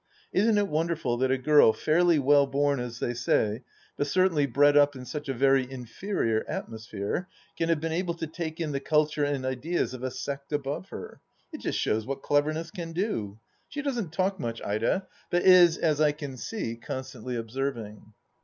Isn't 0.33 0.57
it 0.57 0.67
wonderful 0.67 1.15
that 1.17 1.29
a 1.29 1.37
girl, 1.37 1.73
fairly 1.73 2.17
well 2.17 2.47
bom 2.47 2.79
as 2.79 2.97
they 2.97 3.13
say, 3.13 3.61
but 3.97 4.07
certainly 4.07 4.47
bred 4.47 4.75
up 4.75 4.95
in 4.95 5.05
such 5.05 5.29
a 5.29 5.33
very 5.35 5.71
inferior 5.71 6.43
atmosphere, 6.47 7.29
can 7.55 7.69
have 7.69 7.79
been 7.79 7.91
able 7.91 8.15
to 8.15 8.25
take 8.25 8.59
in 8.59 8.71
the 8.71 8.79
culture 8.79 9.23
and 9.23 9.45
ideas 9.45 9.93
of 9.93 10.01
a 10.01 10.09
sect 10.09 10.53
above 10.53 10.89
her? 10.89 11.21
It 11.53 11.61
just 11.61 11.77
shows 11.77 12.07
what 12.07 12.23
cleverness 12.23 12.71
can 12.71 12.93
do 12.93 13.37
I 13.37 13.39
She 13.69 13.83
doesn't 13.83 14.11
talk 14.11 14.39
much, 14.39 14.59
Ida, 14.63 15.05
but 15.29 15.43
is, 15.43 15.77
as 15.77 16.01
I 16.01 16.13
can 16.13 16.35
see, 16.35 16.77
constantly 16.77 17.35
observing. 17.35 18.11